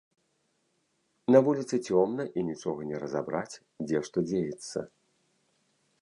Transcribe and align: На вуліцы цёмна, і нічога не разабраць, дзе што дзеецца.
На 1.35 1.41
вуліцы 1.47 1.75
цёмна, 1.91 2.23
і 2.37 2.45
нічога 2.49 2.81
не 2.93 2.97
разабраць, 3.03 3.61
дзе 3.87 3.97
што 4.09 4.17
дзеецца. 4.31 4.79